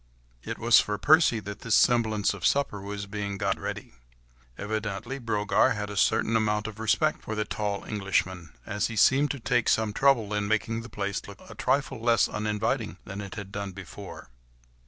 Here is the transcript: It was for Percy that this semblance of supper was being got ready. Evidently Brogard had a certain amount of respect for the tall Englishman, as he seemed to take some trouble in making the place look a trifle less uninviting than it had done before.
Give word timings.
It 0.41 0.57
was 0.57 0.79
for 0.79 0.97
Percy 0.97 1.39
that 1.41 1.59
this 1.59 1.75
semblance 1.75 2.33
of 2.33 2.43
supper 2.43 2.81
was 2.81 3.05
being 3.05 3.37
got 3.37 3.59
ready. 3.59 3.93
Evidently 4.57 5.19
Brogard 5.19 5.75
had 5.75 5.91
a 5.91 5.95
certain 5.95 6.35
amount 6.35 6.65
of 6.65 6.79
respect 6.79 7.21
for 7.21 7.35
the 7.35 7.45
tall 7.45 7.83
Englishman, 7.83 8.49
as 8.65 8.87
he 8.87 8.95
seemed 8.95 9.29
to 9.29 9.39
take 9.39 9.69
some 9.69 9.93
trouble 9.93 10.33
in 10.33 10.47
making 10.47 10.81
the 10.81 10.89
place 10.89 11.21
look 11.27 11.39
a 11.47 11.53
trifle 11.53 11.99
less 11.99 12.27
uninviting 12.27 12.97
than 13.05 13.21
it 13.21 13.35
had 13.35 13.51
done 13.51 13.73
before. 13.73 14.31